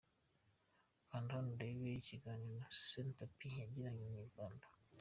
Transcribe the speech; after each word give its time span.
Kanda 1.07 1.31
hano 1.37 1.49
urebe 1.55 1.89
ikiganiro 2.01 2.63
Senty 2.89 3.25
P 3.35 3.37
yagiranye 3.61 3.99
na 4.03 4.07
Inyarwanda. 4.25 4.65